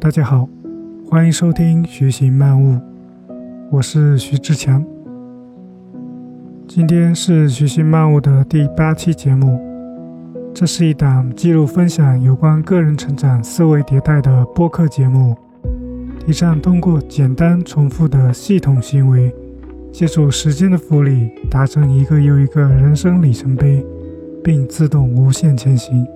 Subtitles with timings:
[0.00, 0.48] 大家好，
[1.10, 2.74] 欢迎收听《徐行漫悟》，
[3.68, 4.84] 我是徐志强。
[6.68, 9.60] 今天是《徐行漫悟》的第八期节目，
[10.54, 15.36] 这是一档记录分享有关个人成长、思维迭代的播客节目，
[16.24, 19.34] 提倡通过简单重复的系统行为，
[19.90, 23.84] 借助时间的复利，达成一个又一个人生里程碑，
[24.44, 26.06] 并自动无限前行。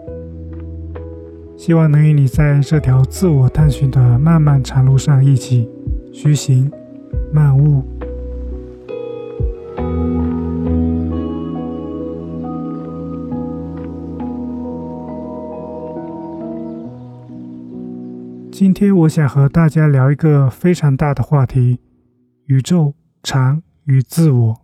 [1.56, 5.68] 希望能与你在这条自我探寻的漫漫长路上一起
[6.12, 6.70] 徐行
[7.32, 7.84] 漫悟。
[18.50, 21.80] 今天我想和大家聊一个非常大的话题：
[22.46, 24.60] 宇宙、禅与自我。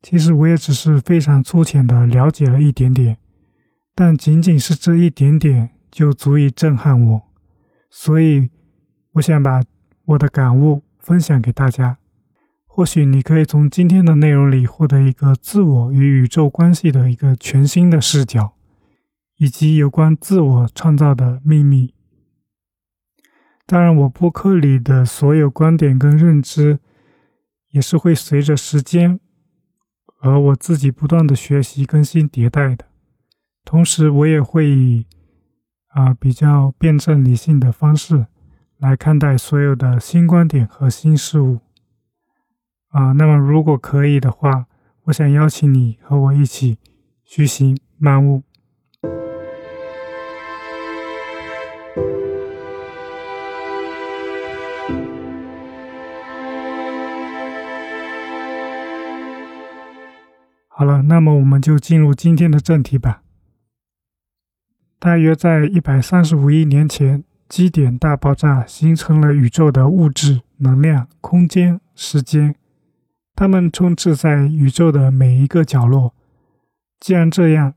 [0.00, 3.18] 其实我也只是非常粗浅的了解了一点点。
[3.94, 7.22] 但仅仅是这一点点就足以震撼我，
[7.88, 8.50] 所以
[9.12, 9.62] 我想把
[10.06, 11.98] 我的感悟分享给大家。
[12.66, 18.56] 或许你可以从今天的内容里获得一个自我与宇宙关系的一个全新的视角，
[19.36, 21.94] 以及有关自我创造的秘密。
[23.64, 26.80] 当然，我播客里的所有观点跟认知，
[27.70, 29.20] 也是会随着时间
[30.20, 32.86] 而我自己不断的学习、更新、迭代的。
[33.64, 35.06] 同时，我也会以
[35.88, 38.26] 啊比较辩证理性的方式
[38.78, 41.58] 来看待所有的新观点和新事物
[42.90, 43.12] 啊。
[43.12, 44.66] 那么，如果可以的话，
[45.04, 46.78] 我想邀请你和我一起
[47.24, 48.42] 虚行漫悟。
[60.68, 63.23] 好了，那么我们就进入今天的正题吧。
[65.04, 72.54] 大约在一百三十五亿年前，基点大爆炸形成了宇宙的物质、能量、空间、时间，
[73.36, 76.14] 它们充斥在宇宙的每一个角落。
[76.98, 77.74] 既然这样，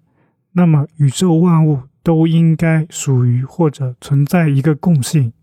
[0.53, 5.33] 那么宇宙万物都应该属于或者存在一个共性，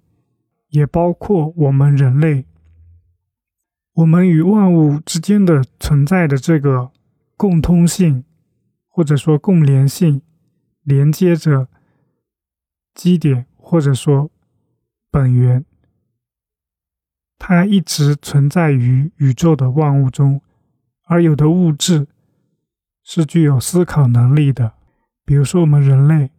[0.71, 2.47] 也包括我们人类。
[3.97, 6.91] 我们与万物之间的存在的这个
[7.37, 8.25] 共通性，
[8.89, 10.23] 或者说共联性，
[10.85, 11.69] 连接着。
[12.95, 14.31] 基点或者说
[15.11, 15.65] 本源，
[17.37, 20.41] 它一直存在于宇宙的万物中，
[21.03, 22.07] 而有的物质
[23.03, 24.75] 是具有思考能力的，
[25.25, 26.31] 比如说我们人类，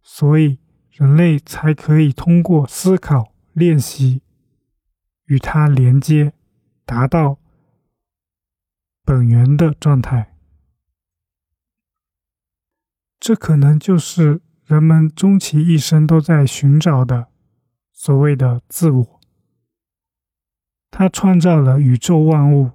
[0.00, 0.60] 所以
[0.92, 4.22] 人类才可以通过思考练习
[5.24, 6.34] 与它连接，
[6.84, 7.40] 达到
[9.04, 10.35] 本源的状态。
[13.26, 14.40] 这可能就是。
[14.66, 17.28] 人们终其一生都在寻找的
[17.92, 19.20] 所谓的自我，
[20.90, 22.72] 他创造了宇宙万物，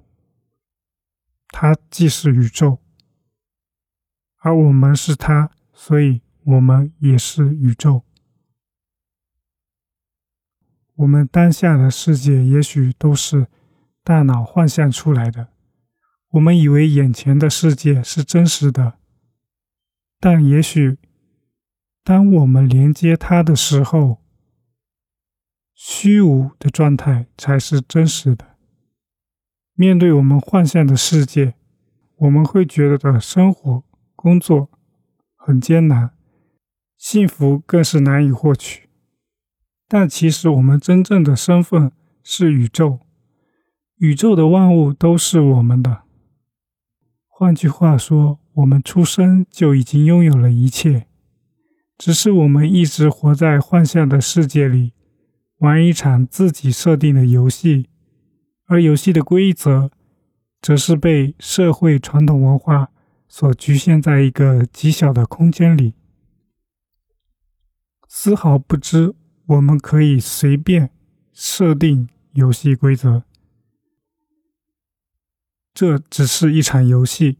[1.48, 2.78] 他既是宇宙，
[4.38, 8.04] 而我们是他，所以我们也是宇宙。
[10.94, 13.48] 我们当下的世界也许都是
[14.02, 15.48] 大脑幻象出来的，
[16.30, 18.98] 我们以为眼前的世界是真实的，
[20.22, 20.98] 但也许。
[22.04, 24.18] 当我们连接它的时候，
[25.72, 28.56] 虚无的状态才是真实的。
[29.74, 31.54] 面对我们幻象的世界，
[32.16, 33.84] 我们会觉得的生活、
[34.16, 34.68] 工作
[35.36, 36.10] 很艰难，
[36.96, 38.88] 幸福更是难以获取。
[39.88, 41.92] 但其实我们真正的身份
[42.24, 42.98] 是宇宙，
[43.96, 46.02] 宇宙的万物都是我们的。
[47.28, 51.06] 换句话说，我们出生就已经拥有了一切。
[51.96, 54.92] 只是我们一直活在幻象的世界里，
[55.58, 57.88] 玩一场自己设定的游戏，
[58.66, 59.90] 而游戏的规则，
[60.60, 62.90] 则是被社会传统文化
[63.28, 65.94] 所局限在一个极小的空间里，
[68.08, 69.14] 丝毫不知
[69.46, 70.90] 我们可以随便
[71.32, 73.22] 设定游戏规则。
[75.72, 77.38] 这只是一场游戏，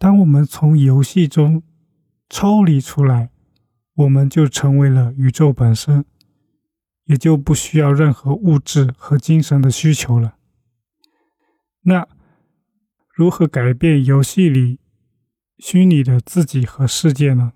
[0.00, 1.62] 当我们从游戏中
[2.28, 3.30] 抽离出来。
[3.94, 6.06] 我们就成为了宇宙本身，
[7.04, 10.36] 也就不需要任何物质和精神的需求了。
[11.82, 12.08] 那
[13.12, 14.78] 如何改变游戏里
[15.58, 17.52] 虚拟的自己和世界呢？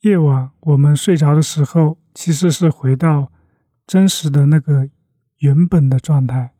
[0.00, 3.30] 夜晚我们睡着的时候，其实是回到
[3.86, 4.88] 真实的那个
[5.38, 6.54] 原本的状态，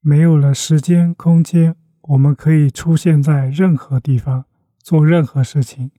[0.00, 1.74] 没有了时间、空间，
[2.08, 4.44] 我们可以出现在任何地方，
[4.78, 5.90] 做任何事情。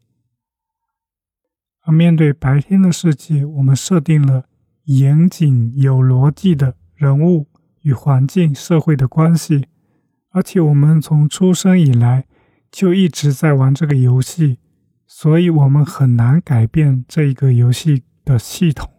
[1.82, 4.46] 而面对白天的世界，我们设定了
[4.84, 7.48] 严谨有逻辑的人物
[7.82, 9.68] 与环境、社会的关系，
[10.32, 12.26] 而且我们从出生以来
[12.70, 14.60] 就一直在玩这个游戏，
[15.06, 18.92] 所以我们很难改变这一个游戏的系统，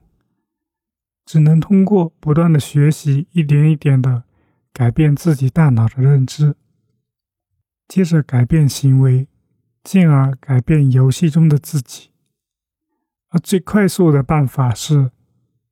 [1.27, 4.25] 只能通过不断的学习，一点一点的
[4.73, 6.57] 改变自己大脑的认知，
[7.89, 9.27] 接着改变行为，
[9.83, 12.11] 进而改变游戏中的自己。
[13.31, 15.11] 而最快速的办法是，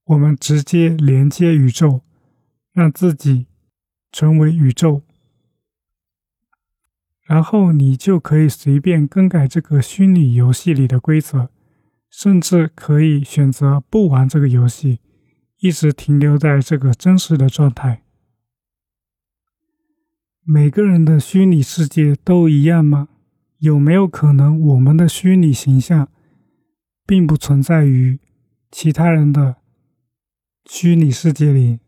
[0.04, 2.00] 我们直接连接宇宙，
[2.72, 3.46] 让自己
[4.10, 5.02] 成为宇宙，
[7.24, 11.50] 然后你就可以随便更改这个虚拟游戏里的规则，
[12.08, 15.00] 甚至可以选择不玩这个游戏，
[15.58, 18.05] 一直停留在这个真实的状态。
[20.48, 23.08] 每个人的虚拟世界都一样吗？
[23.58, 26.08] 有没有可能我们的虚拟形象？
[27.04, 28.20] 并不存在于
[28.70, 29.56] 其他人的
[30.64, 31.80] 虚拟世界里，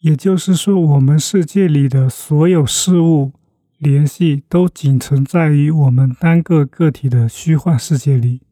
[0.00, 3.32] 也就是说，我们世界里的所有事物
[3.78, 8.42] 联系都仅存在于我们单个个体的虚幻世界里。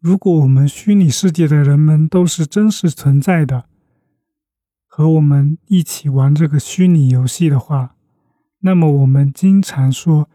[0.00, 3.66] 如果我们虚拟世界的人们都是真实存在的，
[4.94, 7.96] 和我们一起玩这个虚拟游戏的话，
[8.60, 10.28] 那么我们经常说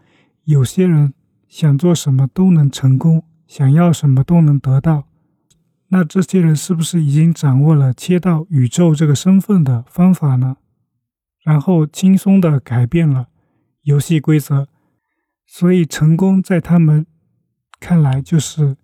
[0.45, 1.13] 有些人。
[1.47, 5.07] 想做什么都能成功，想要什么都能得到。
[5.87, 10.57] 那这些人是不是已经掌握了切到宇宙这个身份的方法呢？
[11.41, 13.29] 然后轻松的改变了
[13.83, 14.67] 游戏规则，
[15.45, 17.07] 所以成功在他们
[17.79, 18.75] 看来就是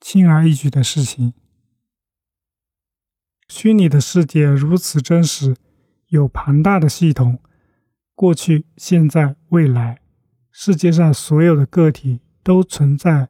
[0.00, 1.34] 轻而易举的事情。
[3.54, 5.54] 虚拟的世界如此真实，
[6.06, 7.38] 有庞大的系统，
[8.14, 10.00] 过去、现在、未来。
[10.50, 13.28] 世界上所有的个体都存在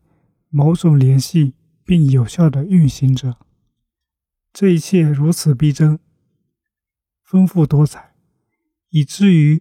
[0.48, 1.54] 某种联系，
[1.84, 3.36] 并有效的运行着。
[4.52, 5.98] 这一切如此逼真、
[7.24, 8.14] 丰富多彩，
[8.90, 9.60] 以至于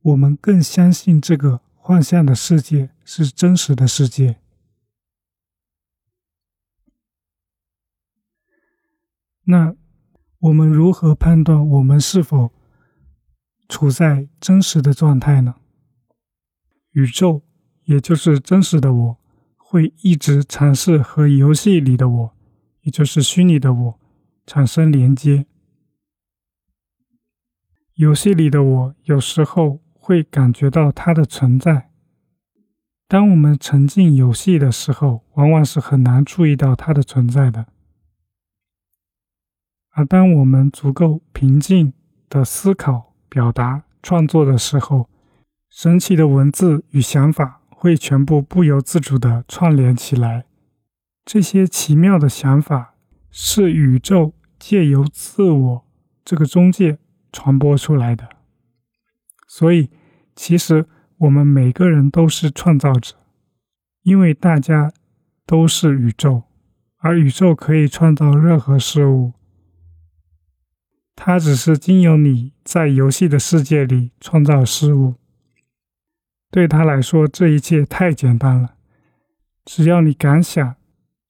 [0.00, 4.40] 我们更相信这个幻象的世界是真实的世界。
[9.44, 9.76] 那
[10.42, 12.50] 我们如何判断我们是否
[13.68, 15.54] 处在真实的状态呢？
[16.90, 17.42] 宇宙，
[17.84, 19.18] 也就是真实的我，
[19.56, 22.34] 会一直尝试和游戏里的我，
[22.80, 24.00] 也就是虚拟的我，
[24.44, 25.46] 产生连接。
[27.94, 31.90] 游戏里的我有时候会感觉到它的存在。
[33.06, 37.68] 当我们沉浸游戏的时候，往往是很难注意到它的存在的。
[39.92, 41.92] 而当我们足够平静
[42.28, 45.08] 的思考、表达、创作的时候，
[45.70, 50.44] 神奇的文字与想法会全部不由自主地串联起来。
[51.24, 52.94] 这些奇妙的想法
[53.30, 55.84] 是宇宙借由自我
[56.24, 56.98] 这个中介
[57.30, 58.28] 传播出来的。
[59.46, 59.90] 所以，
[60.34, 60.86] 其实
[61.18, 63.14] 我们每个人都是创造者，
[64.02, 64.90] 因为大家
[65.46, 66.44] 都是宇宙，
[66.96, 69.32] 而宇宙可以创造任何事物。
[71.24, 75.14] 它只是经由你在游戏的世界里创造事物。
[76.50, 78.74] 对他来说，这一切太简单了。
[79.64, 80.74] 只要你敢想，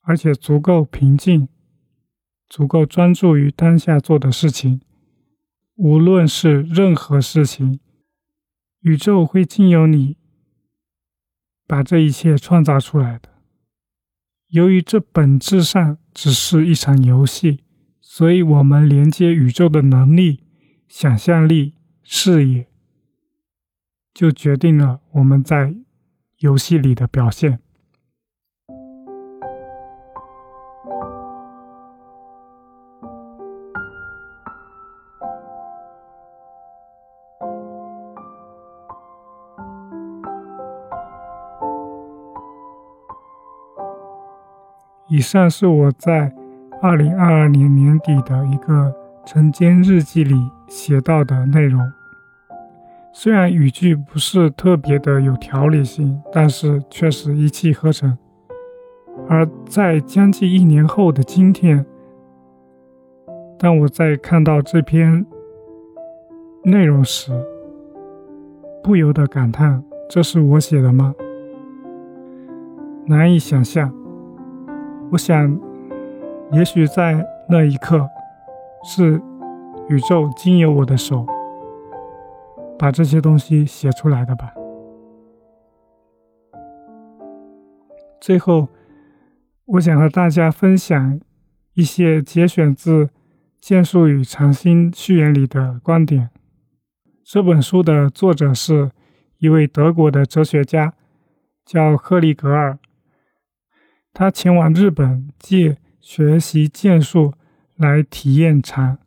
[0.01, 1.47] 而且足够平静，
[2.49, 4.81] 足够专注于当下做的事情，
[5.75, 7.79] 无论是任何事情，
[8.81, 10.17] 宇宙会经由你
[11.67, 13.29] 把这一切创造出来的。
[14.49, 17.61] 由于这本质上只是一场游戏，
[18.15, 20.45] 所以我们连接宇宙的能力、
[20.87, 22.67] 想象力、视野。
[24.13, 25.75] 就决定了我们在
[26.41, 27.61] 游戏里的表现。
[45.09, 46.42] 以上是我在
[46.85, 48.93] 二零二二年年底的一个
[49.25, 50.35] 晨间日记里
[50.67, 51.81] 写到的内容。
[53.13, 58.19] 虽然语句不是特别的有条理性，但是却是一气呵成。
[59.29, 61.87] 而在将近一年后的今天，
[63.57, 65.25] 当我在看到这篇
[66.65, 67.31] 内容时，
[68.83, 71.15] 不由得感叹：这是我写的吗？
[73.07, 73.95] 难以想象。
[75.13, 75.57] 我想，
[76.53, 78.09] 也许在那一刻，
[78.85, 79.21] 是
[79.89, 81.27] 宇宙经由我的手。
[82.79, 84.53] 把这些东西写出来的吧。
[88.21, 88.69] 最后，
[89.65, 91.21] 我想和大家分享
[91.75, 93.07] 一些节选自
[93.61, 96.31] 《剑术与禅心序言》里的观点。
[97.23, 98.91] 这本书的作者是
[99.39, 100.95] 一位德国的哲学家，
[101.65, 102.79] 叫赫利格尔。
[104.13, 107.33] 他前往日本借学习剑术
[107.77, 108.99] 来体验禅，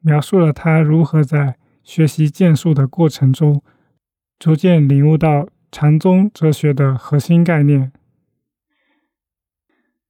[0.00, 3.62] 描述了他如何在学习剑术的过程中，
[4.38, 7.92] 逐渐领悟到禅宗哲学的核心概念。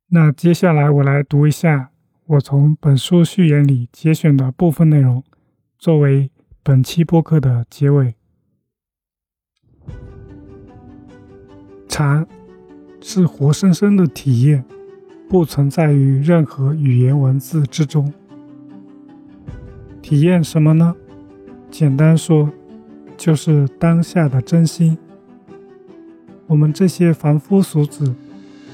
[0.08, 1.90] 那接下来我来读一下
[2.24, 5.22] 我从本书序言里节选的部分内容，
[5.78, 6.30] 作为
[6.62, 8.14] 本期播客的结尾。
[11.88, 12.26] 禅
[13.00, 14.64] 是活生生的体验，
[15.28, 18.12] 不存在于任何语言文字之中。
[20.02, 20.94] 体验什么呢？
[21.70, 22.50] 简单说，
[23.16, 24.96] 就是当下的真心。
[26.46, 28.14] 我们这些凡夫俗子。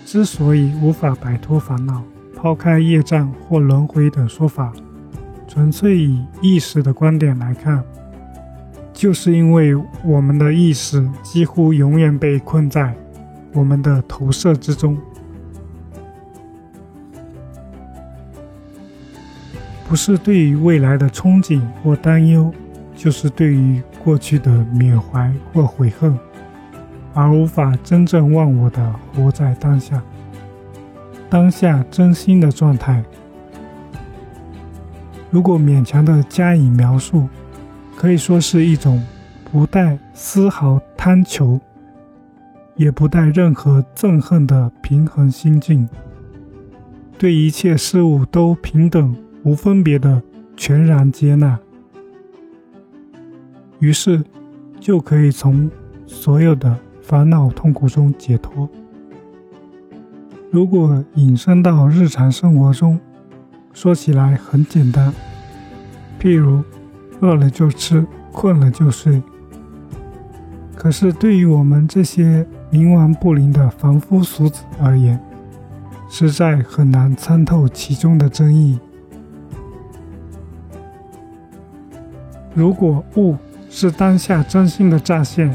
[0.04, 2.02] 之所以无法摆脱烦恼、
[2.34, 4.72] 抛开业障或轮回等说法，
[5.46, 7.82] 纯粹以意识的观点来看，
[8.92, 12.92] 就是因为我们的意识几乎永远被困在
[13.54, 14.98] 我们的投射之中，
[19.92, 22.50] 不是对于未来的憧憬或担忧，
[22.96, 26.18] 就是对于过去的缅怀或悔恨。
[27.12, 30.02] 而无法真正忘我的活在当下，
[31.28, 33.04] 当下真心的状态。
[35.30, 37.28] 如果勉强的加以描述，
[37.94, 39.04] 可以说是一种
[39.52, 41.60] 不带丝毫贪求，
[42.76, 45.86] 也不带任何憎恨的平衡心境，
[47.18, 50.22] 对一切事物都平等无分别的
[50.56, 51.58] 全然接纳，
[53.78, 54.22] 于是
[54.80, 55.70] 就可以从
[56.06, 56.78] 所有的。
[57.04, 58.68] 烦恼痛苦中解脱。
[60.52, 62.98] 如果引申到日常生活中，
[63.72, 65.12] 说起来很简单，
[66.20, 66.62] 譬如
[67.20, 69.20] 饿了就吃，困了就睡。
[70.76, 75.20] 可是对于我们这些冥顽不灵的凡夫俗子而言，
[76.08, 78.78] 实在很难参透其中的真意。
[82.54, 83.36] 如果悟
[83.70, 85.54] 是当下真心的乍现。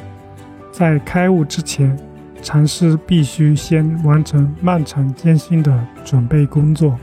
[0.70, 1.98] 在开悟之前，
[2.44, 6.96] 禅师必须先完成漫长艰辛的准备工作，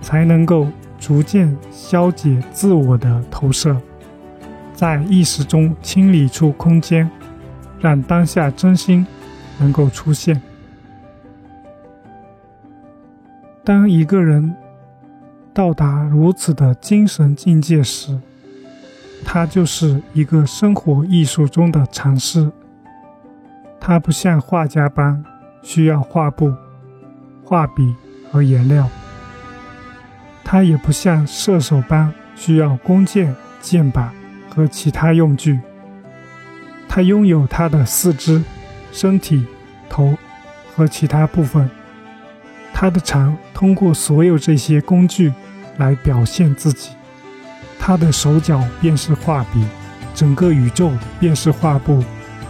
[0.00, 0.66] 才能够
[0.98, 3.80] 逐渐消解自我的投射，
[4.74, 7.08] 在意识中清理出空间，
[7.78, 9.06] 让当下真心
[9.60, 10.42] 能够出现。
[13.62, 14.52] 当一个人
[15.54, 18.18] 到达如此的精神境界时，
[19.24, 22.50] 他就是一个生活艺术中的禅师。
[23.80, 25.24] 他不像画家般
[25.62, 26.54] 需要画布、
[27.44, 27.94] 画笔
[28.30, 28.88] 和颜料，
[30.44, 34.08] 他也不像射手般需要弓箭、箭靶
[34.48, 35.58] 和其他用具。
[36.88, 38.44] 他拥有他的四肢、
[38.92, 39.46] 身体、
[39.88, 40.16] 头
[40.76, 41.68] 和其他部分。
[42.74, 45.32] 他的禅通过所有这些工具
[45.78, 46.90] 来表现自己。
[47.84, 49.60] 他的手脚便是画笔，
[50.14, 52.00] 整个宇宙便是画布，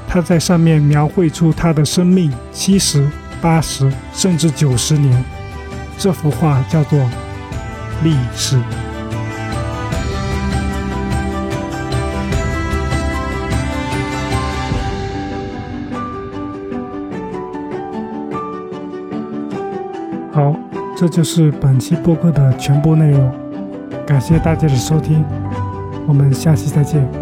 [0.06, 3.08] 他在上面描绘出他的生命七十、
[3.40, 5.24] 八十，甚至九十年。
[5.96, 7.00] 这幅画叫做
[8.04, 8.60] 历史。
[20.30, 20.54] 好，
[20.94, 23.41] 这就是本期播客的全部内容。
[24.06, 25.24] 感谢大家的收听，
[26.06, 27.21] 我们下期再见。